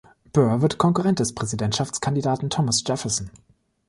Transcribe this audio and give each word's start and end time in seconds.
Burr 0.33 0.63
wird 0.63 0.79
Konkurrent 0.79 1.19
des 1.19 1.35
Präsidentschaftskandidaten 1.35 2.49
Thomas 2.49 2.83
Jefferson. 2.87 3.29